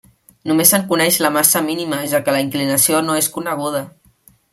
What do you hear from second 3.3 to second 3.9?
coneguda.